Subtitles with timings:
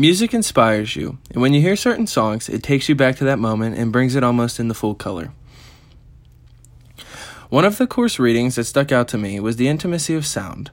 [0.00, 3.38] Music inspires you, and when you hear certain songs, it takes you back to that
[3.38, 5.30] moment and brings it almost in the full color.
[7.50, 10.70] One of the course readings that stuck out to me was the intimacy of sound.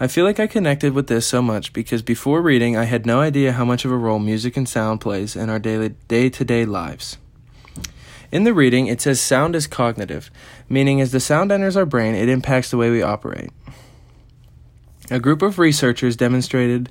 [0.00, 3.20] I feel like I connected with this so much because before reading, I had no
[3.20, 7.18] idea how much of a role music and sound plays in our daily day-to-day lives.
[8.30, 10.30] In the reading, it says sound is cognitive,
[10.70, 13.50] meaning as the sound enters our brain, it impacts the way we operate.
[15.10, 16.90] A group of researchers demonstrated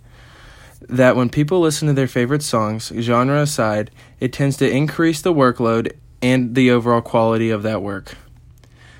[0.89, 5.33] that when people listen to their favorite songs, genre aside, it tends to increase the
[5.33, 8.15] workload and the overall quality of that work.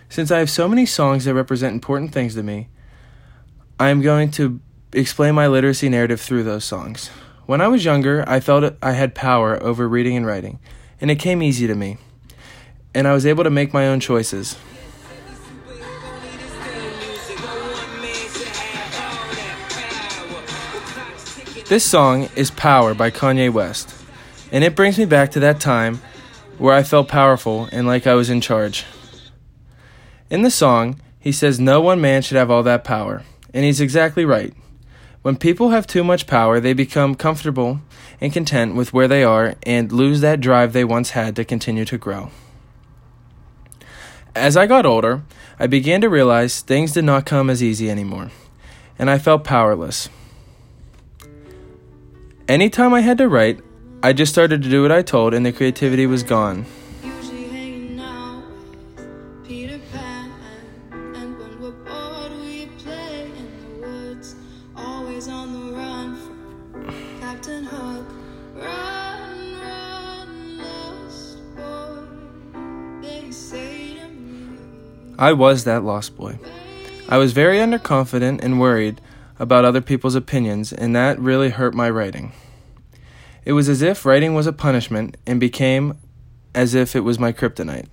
[0.09, 2.67] Since I have so many songs that represent important things to me,
[3.79, 4.59] I am going to
[4.93, 7.09] explain my literacy narrative through those songs.
[7.45, 10.59] When I was younger, I felt I had power over reading and writing,
[10.99, 11.97] and it came easy to me,
[12.93, 14.55] and I was able to make my own choices.
[21.71, 23.95] This song is Power by Kanye West,
[24.51, 26.01] and it brings me back to that time
[26.57, 28.83] where I felt powerful and like I was in charge.
[30.29, 33.79] In the song, he says no one man should have all that power, and he's
[33.79, 34.53] exactly right.
[35.21, 37.79] When people have too much power, they become comfortable
[38.19, 41.85] and content with where they are and lose that drive they once had to continue
[41.85, 42.31] to grow.
[44.35, 45.23] As I got older,
[45.57, 48.29] I began to realize things did not come as easy anymore,
[48.99, 50.09] and I felt powerless.
[52.51, 53.61] Anytime I had to write,
[54.03, 56.65] I just started to do what I told, and the creativity was gone.
[75.17, 76.37] I was that lost boy.
[77.07, 78.99] I was very underconfident and worried
[79.41, 82.31] about other people's opinions, and that really hurt my writing.
[83.43, 85.97] It was as if writing was a punishment and became
[86.53, 87.87] as if it was my kryptonite.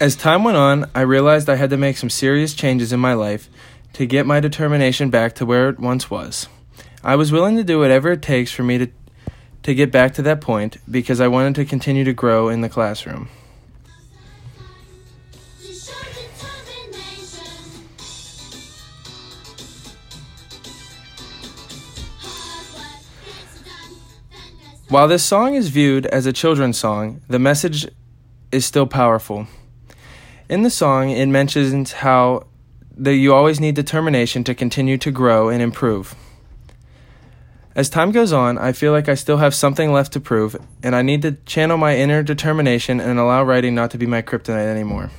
[0.00, 3.14] As time went on, I realized I had to make some serious changes in my
[3.14, 3.48] life
[3.92, 6.48] to get my determination back to where it once was.
[7.04, 8.90] I was willing to do whatever it takes for me to
[9.66, 12.68] to get back to that point because I wanted to continue to grow in the
[12.68, 13.28] classroom.
[24.88, 27.88] While this song is viewed as a children's song, the message
[28.52, 29.48] is still powerful.
[30.48, 32.46] In the song, it mentions how
[32.96, 36.14] that you always need determination to continue to grow and improve.
[37.76, 40.96] As time goes on, I feel like I still have something left to prove, and
[40.96, 44.66] I need to channel my inner determination and allow writing not to be my kryptonite
[44.66, 45.10] anymore.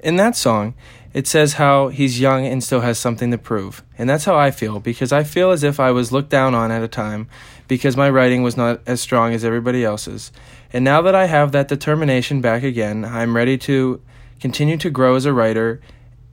[0.00, 0.74] In that song,
[1.14, 3.82] it says how he's young and still has something to prove.
[3.98, 6.70] And that's how I feel because I feel as if I was looked down on
[6.70, 7.28] at a time
[7.68, 10.32] because my writing was not as strong as everybody else's.
[10.72, 14.00] And now that I have that determination back again, I'm ready to
[14.40, 15.80] continue to grow as a writer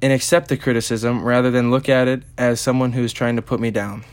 [0.01, 3.59] and accept the criticism rather than look at it as someone who's trying to put
[3.59, 4.05] me down.